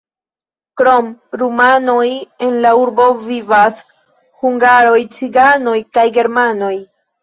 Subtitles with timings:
[0.81, 2.07] Krom rumanoj,
[2.47, 3.87] en la urbo vivas
[4.43, 6.77] hungaroj, ciganoj kaj germanoj.